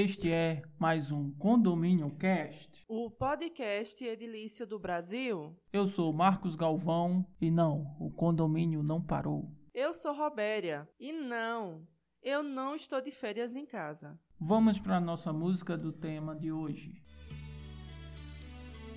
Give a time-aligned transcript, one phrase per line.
[0.00, 2.84] Este é mais um Condomínio Cast.
[2.86, 5.58] O podcast edilício do Brasil.
[5.72, 9.50] Eu sou Marcos Galvão e não, o condomínio não parou.
[9.74, 11.84] Eu sou Robéria e não,
[12.22, 14.16] eu não estou de férias em casa.
[14.40, 17.02] Vamos para a nossa música do tema de hoje.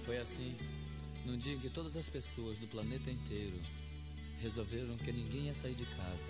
[0.03, 0.55] Foi assim,
[1.25, 3.59] num dia em que todas as pessoas do planeta inteiro
[4.37, 6.29] resolveram que ninguém ia sair de casa,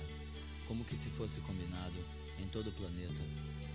[0.66, 2.00] como que se fosse combinado
[2.40, 3.51] em todo o planeta.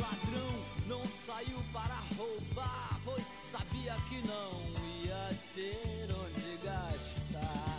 [0.00, 0.52] Ladrão
[0.88, 4.50] não saiu para roubar, pois sabia que não
[5.04, 7.78] ia ter onde gastar.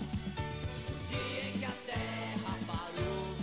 [0.90, 3.36] No dia em que a terra parou,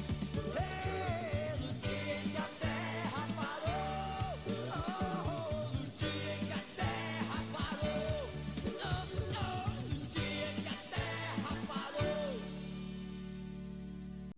[0.56, 4.38] eh, no dia em que a terra parou,
[4.77, 8.30] oh, no dia em que a terra parou,
[8.66, 8.88] oh,
[9.36, 12.40] oh, no dia em que a terra parou.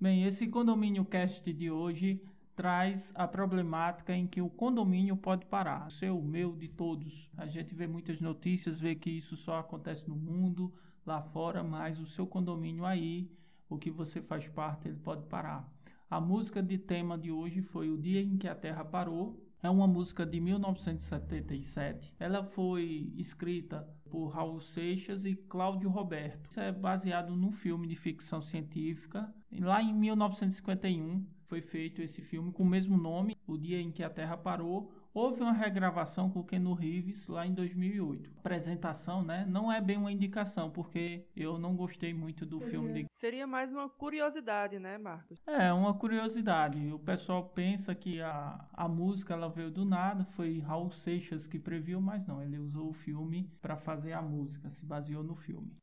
[0.00, 2.20] Bem, esse Condomínio Cast de hoje
[2.54, 5.88] traz a problemática em que o condomínio pode parar.
[5.88, 7.30] O seu, o meu, de todos.
[7.36, 10.72] A gente vê muitas notícias, vê que isso só acontece no mundo,
[11.04, 13.30] lá fora, mas o seu condomínio aí,
[13.68, 15.68] o que você faz parte, ele pode parar.
[16.10, 19.40] A música de tema de hoje foi O Dia em que a Terra Parou.
[19.62, 22.12] É uma música de 1977.
[22.18, 26.50] Ela foi escrita por Raul Seixas e Cláudio Roberto.
[26.50, 29.32] Isso é baseado num filme de ficção científica.
[29.52, 34.02] Lá em 1951 foi feito esse filme com o mesmo nome, O Dia em que
[34.02, 34.90] a Terra Parou.
[35.12, 38.30] Houve uma regravação com Kenu Reeves lá em 2008.
[38.36, 43.02] A apresentação, né, não é bem uma indicação, porque eu não gostei muito do filme
[43.02, 45.38] de Seria mais uma curiosidade, né, Marcos?
[45.46, 46.90] é, uma curiosidade.
[46.90, 51.58] O pessoal pensa que a, a música ela veio do nada, foi Raul Seixas que
[51.58, 55.76] previu, mas não, ele usou o filme para fazer a música, se baseou no filme.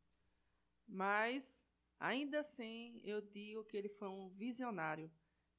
[0.87, 1.63] Mas,
[1.99, 5.11] ainda assim, eu digo que ele foi um visionário.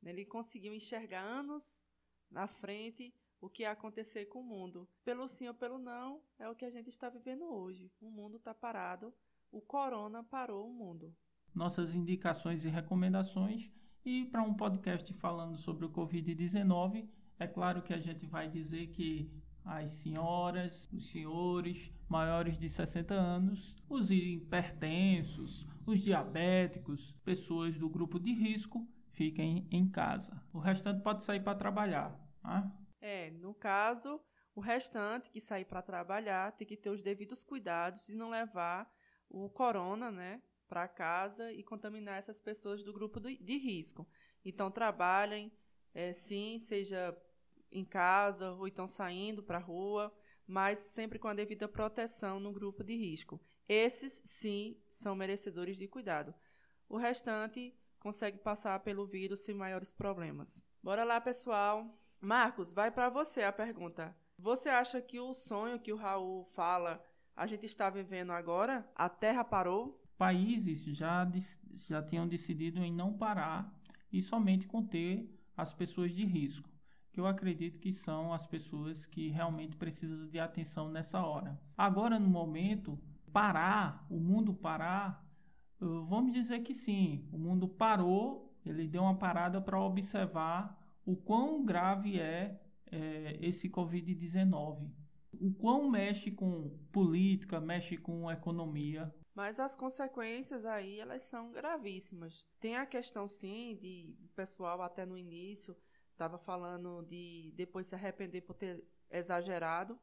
[0.03, 0.11] Né?
[0.11, 1.85] Ele conseguiu enxergar anos
[2.31, 4.89] na frente o que ia acontecer com o mundo.
[5.05, 7.91] Pelo sim ou pelo não, é o que a gente está vivendo hoje.
[8.01, 9.13] O mundo está parado,
[9.51, 11.15] o corona parou o mundo.
[11.55, 13.71] Nossas indicações e recomendações.
[14.05, 17.09] E para um podcast falando sobre o Covid-19,
[17.39, 19.31] é claro que a gente vai dizer que
[19.65, 28.19] as senhoras, os senhores maiores de 60 anos, os hipertensos, os diabéticos, pessoas do grupo
[28.19, 28.87] de risco,
[29.21, 30.43] fiquem em casa.
[30.51, 32.19] O restante pode sair para trabalhar.
[32.41, 32.73] Tá?
[33.03, 34.19] É, no caso,
[34.55, 38.91] o restante que sair para trabalhar tem que ter os devidos cuidados de não levar
[39.29, 44.09] o corona, né, para casa e contaminar essas pessoas do grupo de, de risco.
[44.43, 45.53] Então, trabalhem,
[45.93, 47.15] é, sim, seja
[47.71, 50.11] em casa ou então saindo para a rua,
[50.47, 53.39] mas sempre com a devida proteção no grupo de risco.
[53.69, 56.35] Esses, sim, são merecedores de cuidado.
[56.89, 60.65] O restante consegue passar pelo vírus sem maiores problemas.
[60.83, 61.87] Bora lá, pessoal.
[62.21, 64.17] Marcos, vai para você a pergunta.
[64.39, 67.05] Você acha que o sonho que o Raul fala
[67.37, 68.87] a gente está vivendo agora?
[68.95, 70.03] A Terra parou?
[70.19, 71.27] Países já,
[71.89, 73.73] já tinham decidido em não parar
[74.13, 75.27] e somente conter
[75.57, 76.69] as pessoas de risco,
[77.13, 81.59] que eu acredito que são as pessoas que realmente precisam de atenção nessa hora.
[81.77, 82.99] Agora, no momento,
[83.33, 85.25] parar, o mundo parar,
[85.81, 91.65] vamos dizer que sim, o mundo parou, ele deu uma parada para observar o quão
[91.65, 92.61] grave é,
[92.91, 94.91] eh, esse Covid-19.
[95.41, 102.45] O quão mexe com política, mexe com economia, Mas as consequências aí, elas são gravíssimas.
[102.59, 105.75] Tem a questão, sim, de o pessoal até no início
[106.13, 109.99] estava falando de depois se arrepender por ter exagerado.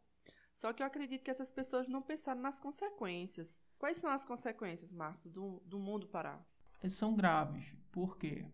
[0.58, 3.64] Só que eu acredito que essas pessoas não pensaram nas consequências.
[3.80, 6.46] Quais são as consequências, Marcos, do, do mundo parar?
[6.82, 7.74] eles são graves.
[7.92, 8.46] Por quê?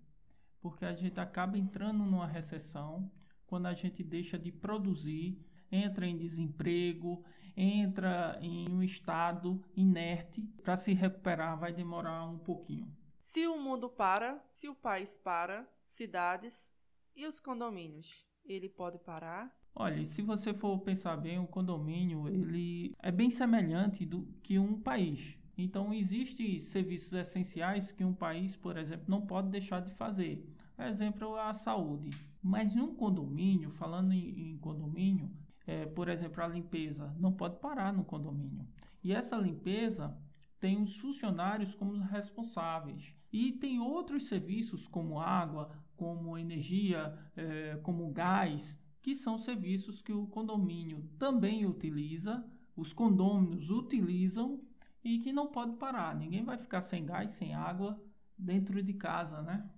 [0.61, 3.11] Porque a gente acaba entrando numa recessão
[3.45, 5.37] quando a gente deixa de produzir,
[5.71, 7.23] entra em desemprego,
[7.55, 10.41] entra em um estado inerte.
[10.63, 12.91] Para se recuperar vai demorar um pouquinho.
[13.21, 16.71] Se o mundo para, se o país para, cidades
[17.15, 19.51] e os condomínios, ele pode parar?
[19.75, 24.79] Olha, se você for pensar bem, o condomínio ele é bem semelhante do que um
[24.79, 25.35] país.
[25.57, 30.47] Então, existem serviços essenciais que um país, por exemplo, não pode deixar de fazer.
[30.77, 32.11] Exemplo, a saúde.
[32.41, 35.31] Mas num condomínio, falando em, em condomínio,
[35.65, 38.67] é, por exemplo, a limpeza não pode parar no condomínio.
[39.03, 40.15] E essa limpeza
[40.59, 43.13] tem os funcionários como responsáveis.
[43.31, 50.13] E tem outros serviços como água, como energia, é, como gás, que são serviços que
[50.13, 54.63] o condomínio também utiliza, os condôminos utilizam
[55.03, 56.15] e que não pode parar.
[56.15, 58.01] Ninguém vai ficar sem gás, sem água
[58.37, 59.69] dentro de casa, né?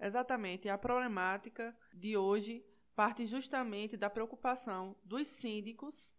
[0.00, 0.68] Exatamente.
[0.68, 2.64] A problemática de hoje
[2.96, 6.12] parte justamente da preocupação dos síndicos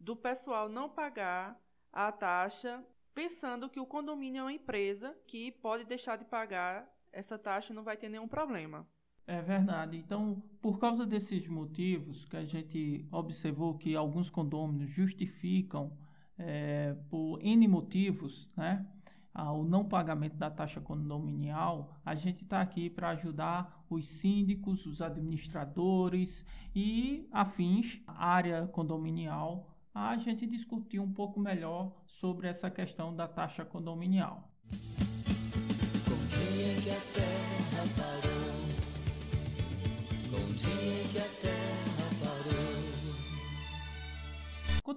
[0.00, 1.58] do pessoal não pagar
[1.92, 2.84] a taxa,
[3.14, 7.76] pensando que o condomínio é uma empresa que pode deixar de pagar essa taxa e
[7.76, 8.86] não vai ter nenhum problema.
[9.28, 9.98] É verdade.
[9.98, 15.92] Então, por causa desses motivos que a gente observou que alguns condôminos justificam
[16.38, 18.86] é, por N motivos, né?
[19.34, 25.02] o não pagamento da taxa condominial, a gente está aqui para ajudar os síndicos, os
[25.02, 26.44] administradores
[26.74, 33.64] e afins, área condominial, a gente discutir um pouco melhor sobre essa questão da taxa
[33.64, 34.50] condominial.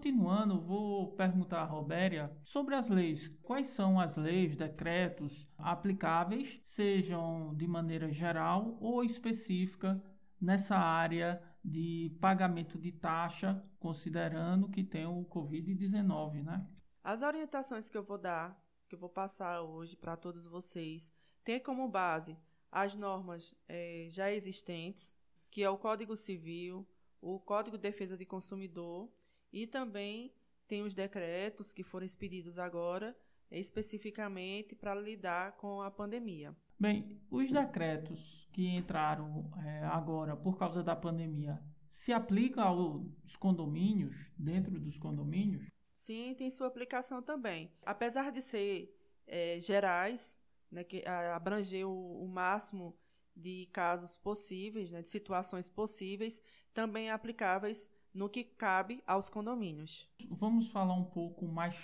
[0.02, 3.28] Continuando, vou perguntar a Robéria sobre as leis.
[3.44, 10.04] Quais são as leis, decretos aplicáveis, sejam de maneira geral ou específica,
[10.42, 16.68] nessa área de pagamento de taxa, considerando que tem o Covid-19, né?
[17.04, 18.60] As orientações que eu vou dar,
[18.90, 21.14] que eu vou passar hoje para todos vocês,
[21.44, 22.36] tem como base
[22.72, 25.16] as normas é, já existentes,
[25.52, 26.88] que é o Código Civil,
[27.22, 29.08] o Código de Defesa de Consumidor
[29.52, 30.34] e também
[30.68, 33.16] tem os decretos que foram expedidos agora,
[33.52, 36.56] especificamente para lidar com a pandemia.
[36.80, 41.62] Bem, os decretos que entraram é, agora por causa da pandemia
[41.92, 45.68] se aplicam aos condomínios, dentro dos condomínios?
[45.96, 47.70] Sim, tem sua aplicação também.
[47.86, 48.98] Apesar de ser
[49.28, 50.40] é, gerais,
[50.72, 52.98] né, que abranger o, o, máximo
[53.36, 56.42] de casos possíveis, né, de situações possíveis,
[56.74, 60.10] também aplicáveis no que cabe aos condomínios.
[60.30, 61.76] Vamos falar um pouco mais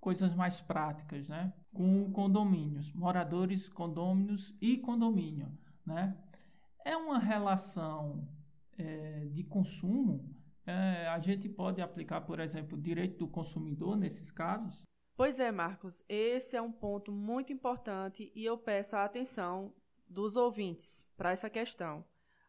[0.00, 1.52] coisas mais práticas, né?
[1.72, 5.50] Com condomínios, moradores, condôminos e condomínio,
[5.84, 6.16] né?
[6.84, 8.28] É uma relação
[8.78, 10.32] é, de consumo.
[10.64, 14.84] É, a gente pode aplicar, por exemplo, o direito do consumidor nesses casos?
[15.16, 16.04] Pois é, Marcos.
[16.08, 19.72] Esse é um ponto muito importante e eu peço a atenção
[20.08, 22.04] dos ouvintes para essa questão.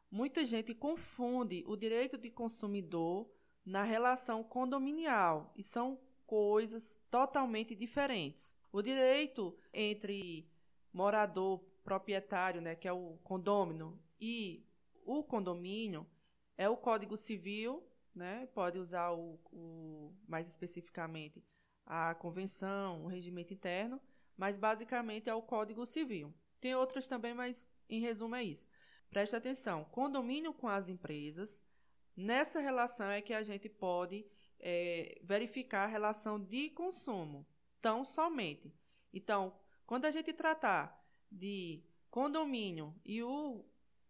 [0.09, 3.29] Muita gente confunde o direito de consumidor
[3.65, 8.55] na relação condominial e são coisas totalmente diferentes.
[8.71, 10.49] O direito entre
[10.93, 14.65] morador proprietário, né, que é o condômino, e
[15.05, 16.05] o condomínio
[16.57, 17.83] é o Código Civil,
[18.15, 21.43] né, pode usar o, o mais especificamente
[21.85, 24.01] a convenção, o regimento interno,
[24.35, 26.33] mas basicamente é o Código Civil.
[26.59, 28.67] Tem outros também, mas em resumo é isso.
[29.09, 31.63] Preste atenção: condomínio com as empresas,
[32.15, 34.25] nessa relação é que a gente pode
[34.59, 37.45] é, verificar a relação de consumo,
[37.81, 38.73] tão somente.
[39.13, 39.53] Então,
[39.85, 43.65] quando a gente tratar de condomínio e o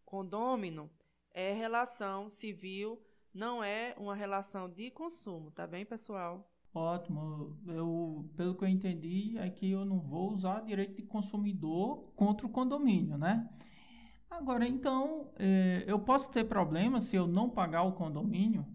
[0.05, 0.89] condômino,
[1.33, 3.01] é relação civil,
[3.33, 6.49] não é uma relação de consumo, tá bem, pessoal?
[6.73, 7.57] Ótimo.
[7.67, 12.45] Eu, pelo que eu entendi, é que eu não vou usar direito de consumidor contra
[12.45, 13.49] o condomínio, né?
[14.29, 18.65] Agora, então, é, eu posso ter problema se eu não pagar o condomínio?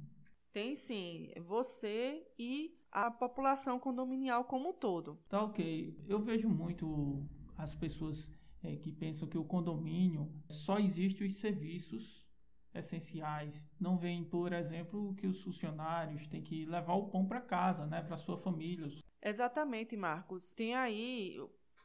[0.52, 1.32] Tem sim.
[1.46, 5.18] Você e a população condominial como um todo.
[5.28, 5.96] Tá ok.
[6.06, 8.30] Eu vejo muito as pessoas
[8.62, 12.26] é, que pensam que o condomínio só existe os serviços
[12.74, 13.66] essenciais.
[13.80, 18.02] Não vem, por exemplo, que os funcionários têm que levar o pão para casa, né,
[18.02, 18.88] para sua família.
[19.22, 20.54] Exatamente, Marcos.
[20.54, 21.38] Tem aí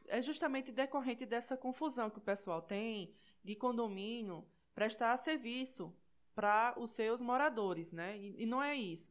[0.08, 3.14] é justamente decorrente dessa confusão que o pessoal tem
[3.48, 5.96] de condomínio prestar serviço
[6.36, 8.18] para os seus moradores, né?
[8.18, 9.10] E, e não é isso.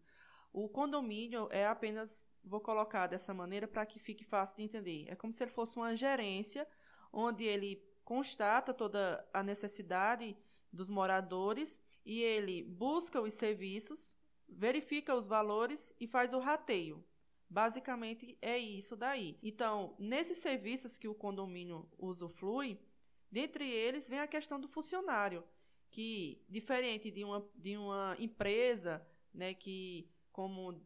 [0.53, 5.07] O condomínio é apenas, vou colocar dessa maneira para que fique fácil de entender.
[5.09, 6.69] É como se ele fosse uma gerência
[7.11, 10.37] onde ele constata toda a necessidade
[10.71, 14.15] dos moradores e ele busca os serviços,
[14.47, 17.03] verifica os valores e faz o rateio.
[17.49, 19.39] Basicamente é isso daí.
[19.43, 22.79] Então, nesses serviços que o condomínio usufrui,
[23.37, 25.45] Dentre eles vem a questão do funcionário,
[25.91, 30.81] que diferente de uma, de uma empresa, né, que como,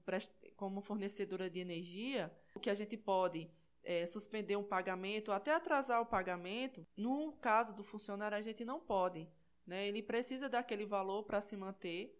[0.56, 3.48] como fornecedora de energia, o que a gente pode
[3.84, 8.80] é, suspender um pagamento, até atrasar o pagamento, no caso do funcionário a gente não
[8.80, 9.28] pode.
[9.64, 9.86] né?
[9.86, 12.19] Ele precisa daquele valor para se manter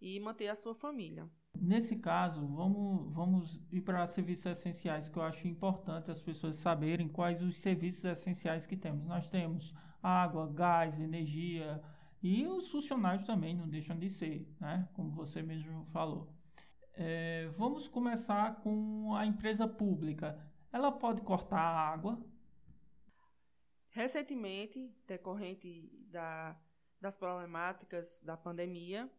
[0.00, 1.28] e manter a sua família.
[1.60, 7.08] Nesse caso, vamos, vamos ir para serviços essenciais, que eu acho importante as pessoas saberem
[7.08, 9.06] quais os serviços essenciais que temos.
[9.06, 9.72] Nós temos
[10.02, 11.82] água, gás, energia
[12.22, 14.88] e os funcionários também não deixam de ser, né?
[14.94, 16.28] como você mesmo falou.
[16.94, 20.38] É, vamos começar com a empresa pública.
[20.72, 22.18] Ela pode cortar a água?
[23.90, 26.56] Recentemente, decorrente da,
[27.00, 29.10] das problemáticas da pandemia,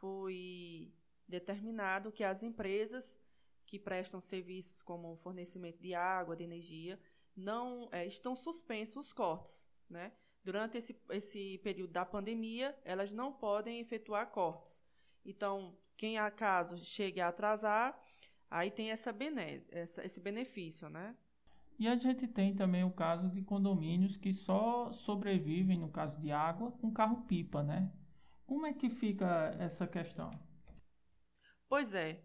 [0.00, 0.92] foi
[1.26, 3.18] determinado que as empresas
[3.66, 6.98] que prestam serviços como fornecimento de água, de energia,
[7.36, 10.12] não é, estão suspensos os cortes, né?
[10.42, 14.82] Durante esse, esse período da pandemia, elas não podem efetuar cortes.
[15.24, 18.00] Então, quem acaso chegue a atrasar,
[18.50, 21.14] aí tem essa, bene, essa esse benefício, né?
[21.78, 26.32] E a gente tem também o caso de condomínios que só sobrevivem, no caso de
[26.32, 27.92] água, com carro-pipa, né?
[28.48, 30.30] Como é que fica essa questão?
[31.68, 32.24] Pois é,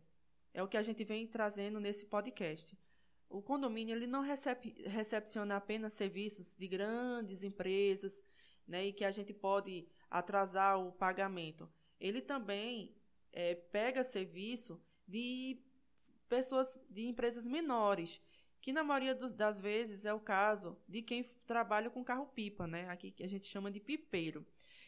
[0.53, 2.79] é o que a gente vem trazendo nesse podcast.
[3.27, 8.25] O condomínio ele não recebe, recepciona apenas serviços de grandes empresas,
[8.65, 11.69] né, e que a gente pode atrasar o pagamento.
[11.99, 12.95] Ele também
[13.33, 15.61] é, pega serviço de
[16.29, 18.21] pessoas, de empresas menores,
[18.61, 22.87] que na maioria dos, das vezes é o caso de quem trabalha com carro-pipa, né?
[22.87, 24.47] Aqui que a gente chama de pipeiro.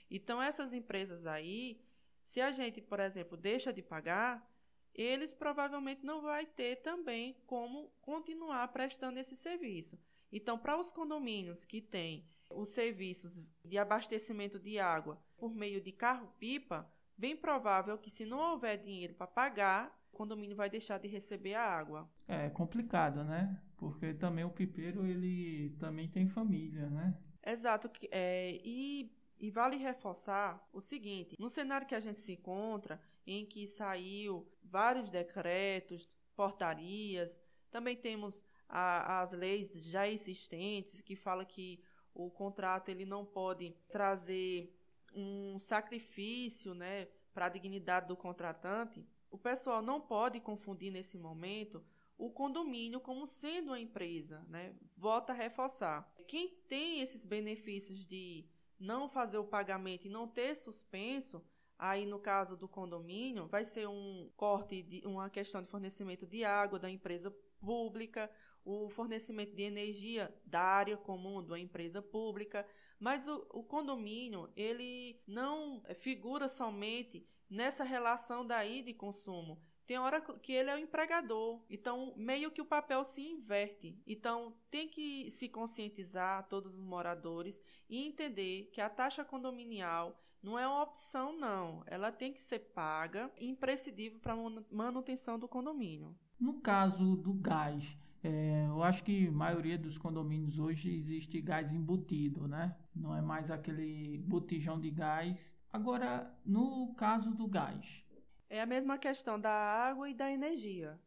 [0.09, 1.81] Então, essas empresas aí,
[2.23, 4.47] se a gente, por exemplo, deixa de pagar,
[4.93, 9.99] eles provavelmente não vai ter também como continuar prestando esse serviço.
[10.31, 15.91] Então, para os condomínios que têm os serviços de abastecimento de água por meio de
[15.91, 21.07] carro-pipa, bem provável que se não houver dinheiro para pagar, o condomínio vai deixar de
[21.07, 22.09] receber a água.
[22.27, 23.61] É complicado, né?
[23.77, 27.17] Porque também o pipeiro ele também tem família, né?
[27.45, 27.89] Exato.
[28.09, 33.45] É, e e vale reforçar o seguinte: no cenário que a gente se encontra, em
[33.45, 41.81] que saiu vários decretos, portarias, também temos a, as leis já existentes que fala que
[42.13, 44.73] o contrato ele não pode trazer
[45.13, 49.05] um sacrifício, né, para a dignidade do contratante.
[49.29, 51.83] O pessoal não pode confundir nesse momento
[52.17, 54.73] o condomínio como sendo uma empresa, né?
[54.95, 56.09] Volta a reforçar.
[56.27, 58.45] Quem tem esses benefícios de
[58.79, 61.43] não fazer o pagamento e não ter suspenso,
[61.77, 66.43] aí no caso do condomínio, vai ser um corte de uma questão de fornecimento de
[66.43, 68.29] água da empresa pública,
[68.63, 72.65] o fornecimento de energia da área comum da empresa pública,
[72.99, 79.61] mas o, o condomínio ele não figura somente nessa relação daí de consumo.
[79.85, 84.01] Tem hora que ele é o empregador, então meio que o papel se inverte.
[84.07, 90.59] Então tem que se conscientizar todos os moradores e entender que a taxa condominial não
[90.59, 94.37] é uma opção não, ela tem que ser paga, imprescindível para a
[94.71, 96.15] manutenção do condomínio.
[96.39, 97.83] No caso do gás,
[98.23, 102.75] é, eu acho que a maioria dos condomínios hoje existe gás embutido, né?
[102.95, 105.55] Não é mais aquele botijão de gás.
[105.71, 108.04] Agora, no caso do gás,
[108.49, 110.99] é a mesma questão da água e da energia.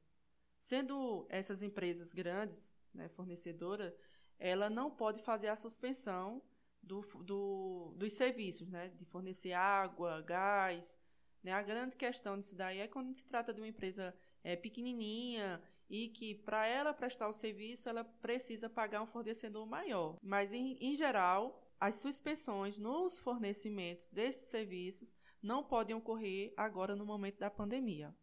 [0.59, 3.97] Sendo essas empresas grandes, né, fornecedora,
[4.39, 6.43] ela não pode fazer a suspensão
[6.83, 10.99] do, do, dos serviços, né, de fornecer água, gás.
[11.43, 11.53] Né?
[11.53, 16.09] A grande questão disso daí é quando se trata de uma empresa é, pequenininha e
[16.09, 20.17] que para ela prestar o serviço ela precisa pagar um fornecedor maior.
[20.23, 27.07] Mas em, em geral, as suspensões nos fornecimentos desses serviços não podem ocorrer agora no
[27.07, 28.15] momento da pandemia.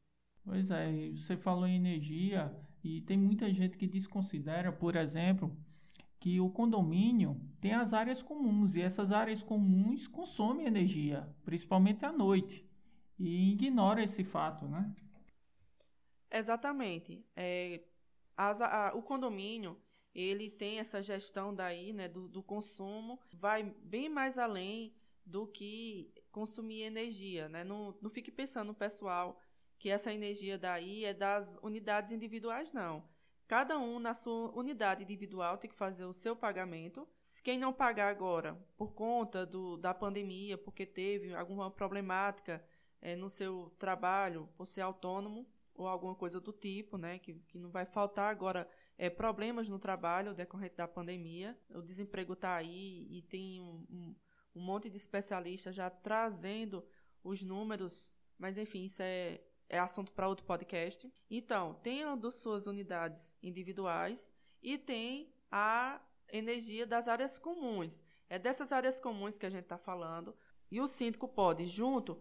[0.43, 5.55] Pois é, você falou em energia e tem muita gente que desconsidera, por exemplo,
[6.19, 12.11] que o condomínio tem as áreas comuns e essas áreas comuns consomem energia, principalmente à
[12.11, 12.63] noite,
[13.17, 14.93] e ignora esse fato, né?
[16.31, 17.25] Exatamente.
[17.35, 17.81] É,
[18.35, 19.77] as, a, o condomínio
[20.13, 24.93] ele tem essa gestão daí, né, do, do consumo, vai bem mais além
[25.25, 27.63] do que consumir energia, né?
[27.63, 29.39] Não, não fique pensando, pessoal,
[29.79, 33.07] que essa energia daí é das unidades individuais, não.
[33.47, 37.07] Cada um na sua unidade individual tem que fazer o seu pagamento.
[37.41, 42.61] Quem não pagar agora, por conta do, da pandemia, porque teve alguma problemática
[43.01, 47.57] é, no seu trabalho, por ser autônomo ou alguma coisa do tipo, né, que, que
[47.57, 51.57] não vai faltar agora é, problemas no trabalho decorrente da pandemia.
[51.69, 54.15] O desemprego está aí e tem um, um
[54.55, 56.83] um monte de especialistas já trazendo
[57.23, 61.11] os números, mas enfim, isso é, é assunto para outro podcast.
[61.29, 64.31] Então, tem as suas unidades individuais
[64.61, 68.03] e tem a energia das áreas comuns.
[68.29, 70.35] É dessas áreas comuns que a gente está falando.
[70.71, 72.19] E o síndico pode, junto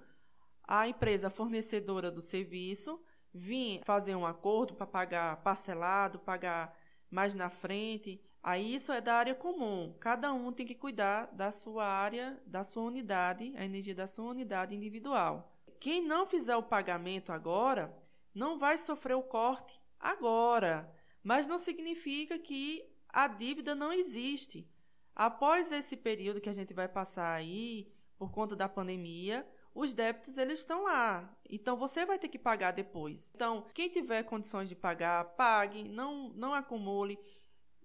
[0.63, 6.77] à empresa fornecedora do serviço, vir fazer um acordo para pagar parcelado, pagar
[7.11, 8.23] mais na frente.
[8.47, 9.97] Aí isso é da área comum.
[9.99, 14.27] Cada um tem que cuidar da sua área, da sua unidade, a energia da sua
[14.27, 15.51] unidade individual.
[15.81, 17.97] Quem não fizer o pagamento agora
[18.35, 24.69] não vai sofrer o corte agora, mas não significa que a dívida não existe.
[25.17, 30.37] Após esse período que a gente vai passar aí, por conta da pandemia, os débitos
[30.37, 31.35] eles estão lá.
[31.49, 33.33] Então você vai ter que pagar depois.
[33.35, 37.19] Então, quem tiver condições de pagar, pague, não não acumule.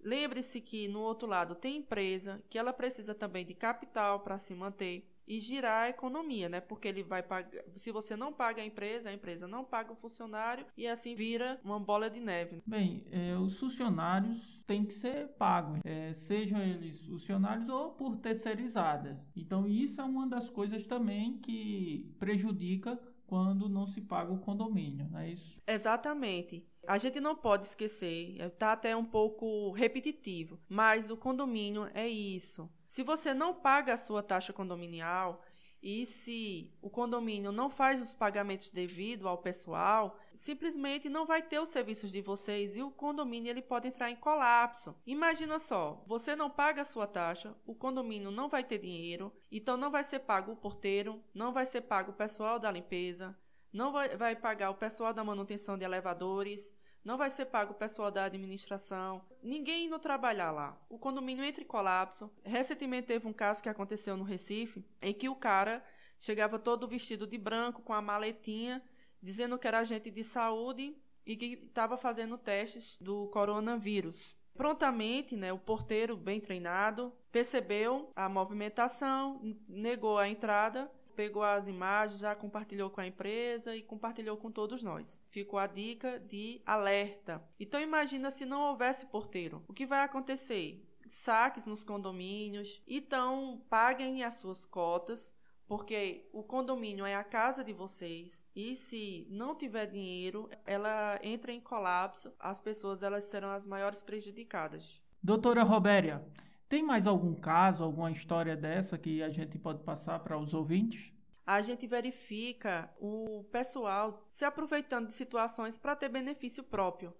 [0.03, 4.53] Lembre-se que no outro lado tem empresa que ela precisa também de capital para se
[4.55, 6.59] manter e girar a economia, né?
[6.59, 7.63] Porque ele vai pagar.
[7.75, 11.59] Se você não paga a empresa, a empresa não paga o funcionário e assim vira
[11.63, 12.63] uma bola de neve.
[12.65, 19.23] Bem, é, os funcionários têm que ser pagos, é, sejam eles funcionários ou por terceirizada.
[19.35, 22.99] Então, isso é uma das coisas também que prejudica
[23.29, 25.61] quando não se paga o condomínio, não é isso?
[25.67, 26.65] Exatamente.
[26.87, 32.67] A gente não pode esquecer, está até um pouco repetitivo, mas o condomínio é isso.
[32.87, 35.43] Se você não paga a sua taxa condominial
[35.81, 41.59] e se o condomínio não faz os pagamentos devido ao pessoal, simplesmente não vai ter
[41.59, 44.95] os serviços de vocês e o condomínio ele pode entrar em colapso.
[45.05, 49.77] Imagina só, você não paga a sua taxa, o condomínio não vai ter dinheiro, então
[49.77, 53.37] não vai ser pago o porteiro, não vai ser pago o pessoal da limpeza,
[53.71, 56.73] não vai, vai pagar o pessoal da manutenção de elevadores,
[57.09, 60.79] não vai ser pago o pessoal da administração, ninguém indo trabalhar lá.
[60.87, 62.31] O condomínio entra em colapso.
[62.43, 65.83] Recentemente teve um caso que aconteceu no Recife, em que o cara
[66.19, 68.79] chegava todo vestido de branco, com a maletinha,
[69.23, 70.95] dizendo que era agente de saúde
[71.25, 74.35] e que estava fazendo testes do coronavírus.
[74.53, 82.21] Prontamente, né, o porteiro, bem treinado, percebeu a movimentação, negou a entrada pegou as imagens,
[82.21, 85.21] já compartilhou com a empresa e compartilhou com todos nós.
[85.29, 87.43] Ficou a dica de alerta.
[87.59, 89.61] Então imagina se não houvesse porteiro.
[89.67, 90.81] O que vai acontecer?
[91.09, 92.81] Saques nos condomínios.
[92.87, 95.35] Então paguem as suas cotas
[95.67, 101.51] porque o condomínio é a casa de vocês e se não tiver dinheiro, ela entra
[101.51, 105.01] em colapso, as pessoas elas serão as maiores prejudicadas.
[105.21, 106.25] Doutora Robéria,
[106.69, 111.11] tem mais algum caso, alguma história dessa que a gente pode passar para os ouvintes?
[111.43, 117.11] A gente verifica o pessoal se aproveitando de situações para ter benefício próprio,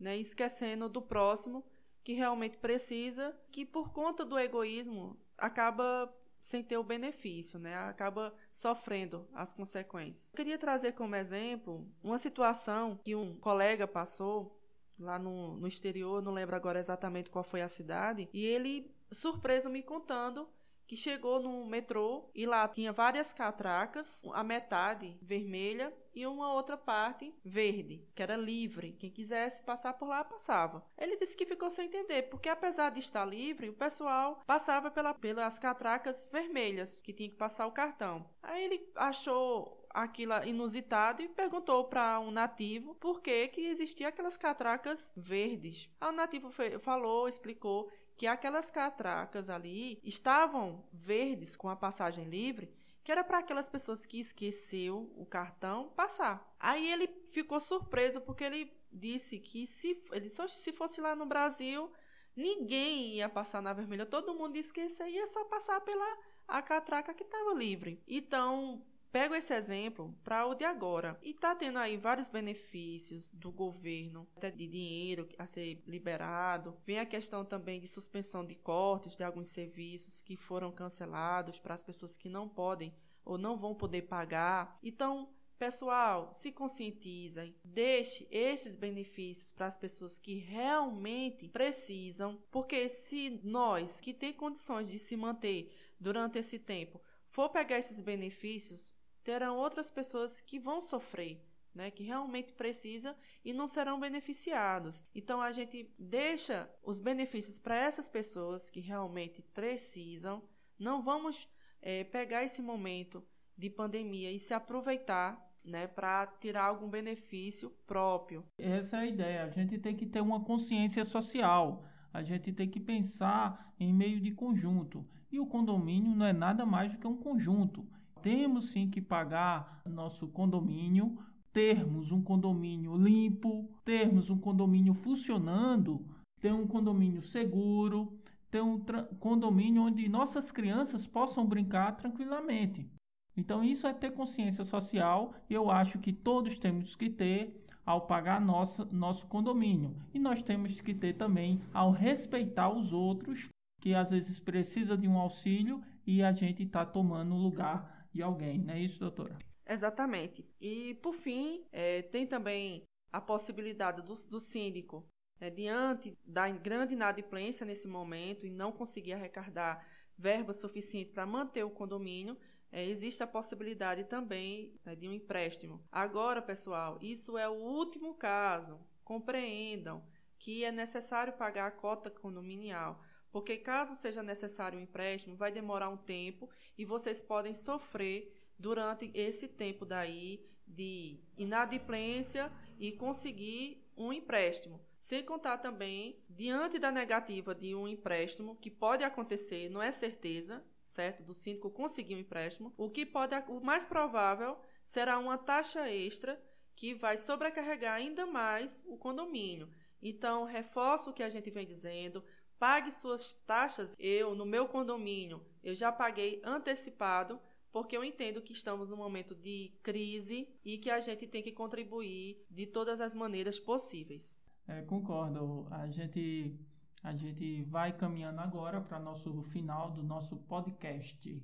[0.00, 0.16] né?
[0.16, 1.62] esquecendo do próximo
[2.02, 7.76] que realmente precisa, que por conta do egoísmo acaba sem ter o benefício, né?
[7.76, 10.28] acaba sofrendo as consequências.
[10.32, 14.58] Eu queria trazer como exemplo uma situação que um colega passou
[14.98, 19.70] lá no, no exterior, não lembro agora exatamente qual foi a cidade, e ele, surpreso,
[19.70, 20.48] me contando
[20.86, 26.76] que chegou no metrô e lá tinha várias catracas, a metade vermelha e uma outra
[26.76, 28.92] parte verde, que era livre.
[28.98, 30.84] Quem quisesse passar por lá, passava.
[30.96, 35.12] Ele disse que ficou sem entender, porque apesar de estar livre, o pessoal passava pela,
[35.14, 38.28] pelas catracas vermelhas, que tinha que passar o cartão.
[38.42, 44.36] Aí ele achou aquilo inusitado e perguntou para um nativo por que que existia aquelas
[44.36, 45.88] catracas verdes.
[46.00, 46.50] Aí o nativo
[46.80, 52.72] falou, explicou que aquelas catracas ali estavam verdes com a passagem livre,
[53.02, 56.54] que era para aquelas pessoas que esqueceu o cartão passar.
[56.58, 61.26] Aí ele ficou surpreso porque ele disse que se ele só se fosse lá no
[61.26, 61.92] Brasil,
[62.34, 67.12] ninguém ia passar na vermelha, todo mundo ia esquecer, ia só passar pela a catraca
[67.14, 68.02] que estava livre.
[68.06, 68.82] Então,
[69.14, 71.16] Pego esse exemplo para o de agora.
[71.22, 76.76] E está tendo aí vários benefícios do governo, até de dinheiro a ser liberado.
[76.84, 81.74] Vem a questão também de suspensão de cortes de alguns serviços que foram cancelados para
[81.74, 82.92] as pessoas que não podem
[83.24, 84.80] ou não vão poder pagar.
[84.82, 93.40] Então, Pessoal, se conscientizem, deixe esses benefícios para as pessoas que realmente precisam, porque se
[93.44, 98.94] nós que tem condições de se manter durante esse tempo for pegar esses benefícios,
[99.24, 101.42] terão outras pessoas que vão sofrer,
[101.74, 105.04] né, que realmente precisa e não serão beneficiados.
[105.14, 110.42] Então a gente deixa os benefícios para essas pessoas que realmente precisam.
[110.78, 111.48] Não vamos
[111.80, 113.24] é, pegar esse momento
[113.56, 118.44] de pandemia e se aproveitar né, para tirar algum benefício próprio.
[118.58, 119.44] Essa é a ideia.
[119.44, 121.84] A gente tem que ter uma consciência social.
[122.12, 125.06] A gente tem que pensar em meio de conjunto.
[125.32, 127.88] E o condomínio não é nada mais do que um conjunto
[128.24, 131.18] temos sim que pagar nosso condomínio,
[131.52, 136.02] termos um condomínio limpo, termos um condomínio funcionando,
[136.40, 138.18] ter um condomínio seguro,
[138.50, 138.80] ter um
[139.20, 142.88] condomínio onde nossas crianças possam brincar tranquilamente.
[143.36, 148.06] Então, isso é ter consciência social e eu acho que todos temos que ter ao
[148.06, 149.94] pagar nossa, nosso condomínio.
[150.14, 153.50] E nós temos que ter também ao respeitar os outros
[153.82, 158.22] que às vezes precisa de um auxílio e a gente está tomando o lugar de
[158.22, 159.36] alguém, não é isso, doutora?
[159.66, 160.46] Exatamente.
[160.60, 165.04] E, por fim, é, tem também a possibilidade do, do síndico,
[165.40, 169.84] é, diante da grande inadimplência nesse momento e não conseguir arrecadar
[170.16, 172.36] verba suficiente para manter o condomínio,
[172.70, 175.84] é, existe a possibilidade também né, de um empréstimo.
[175.90, 178.78] Agora, pessoal, isso é o último caso.
[179.02, 180.04] Compreendam
[180.38, 183.02] que é necessário pagar a cota condominial,
[183.34, 189.10] porque caso seja necessário um empréstimo, vai demorar um tempo e vocês podem sofrer durante
[189.12, 194.80] esse tempo daí de inadimplência e conseguir um empréstimo.
[195.00, 200.64] Sem contar também, diante da negativa de um empréstimo, que pode acontecer, não é certeza,
[200.86, 201.24] certo?
[201.24, 206.40] Do síndico conseguir um empréstimo, o que pode, o mais provável será uma taxa extra
[206.76, 209.68] que vai sobrecarregar ainda mais o condomínio.
[210.00, 212.22] Então, reforço o que a gente vem dizendo,
[212.58, 213.96] pague suas taxas.
[213.98, 217.40] Eu, no meu condomínio, eu já paguei antecipado,
[217.72, 221.52] porque eu entendo que estamos num momento de crise e que a gente tem que
[221.52, 224.36] contribuir de todas as maneiras possíveis.
[224.66, 225.66] É, concordo.
[225.70, 226.58] A gente
[227.02, 231.42] a gente vai caminhando agora para nosso final do nosso podcast,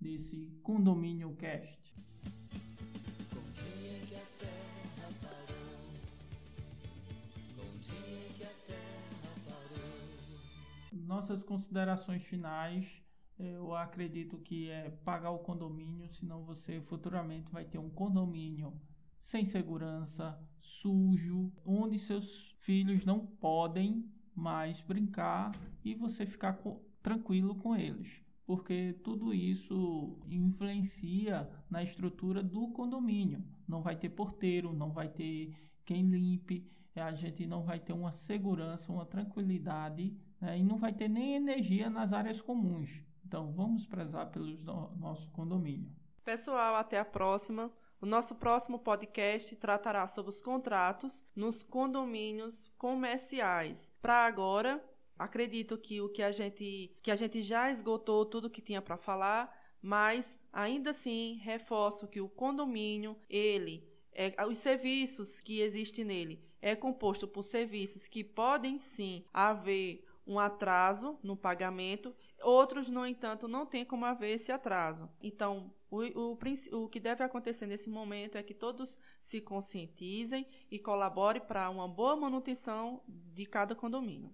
[0.00, 1.96] desse Condomínio Cast.
[11.10, 12.86] Nossas considerações finais,
[13.36, 18.72] eu acredito que é pagar o condomínio, senão você futuramente vai ter um condomínio
[19.24, 25.50] sem segurança, sujo, onde seus filhos não podem mais brincar
[25.84, 26.56] e você ficar
[27.02, 33.44] tranquilo com eles, porque tudo isso influencia na estrutura do condomínio.
[33.66, 35.52] Não vai ter porteiro, não vai ter
[35.84, 40.58] quem limpe, a gente não vai ter uma segurança, uma tranquilidade né?
[40.58, 42.90] e não vai ter nem energia nas áreas comuns.
[43.24, 45.90] Então vamos prezar pelo no nosso condomínio.
[46.24, 47.70] Pessoal, até a próxima.
[48.00, 53.94] O nosso próximo podcast tratará sobre os contratos nos condomínios comerciais.
[54.00, 54.82] Para agora,
[55.18, 58.96] acredito que o que a gente que a gente já esgotou tudo que tinha para
[58.96, 66.42] falar, mas ainda assim reforço que o condomínio, ele é, os serviços que existem nele
[66.60, 73.48] é composto por serviços que podem sim haver um atraso no pagamento, outros, no entanto,
[73.48, 75.10] não tem como haver esse atraso.
[75.20, 76.38] Então, o, o,
[76.84, 81.88] o que deve acontecer nesse momento é que todos se conscientizem e colaborem para uma
[81.88, 84.32] boa manutenção de cada condomínio.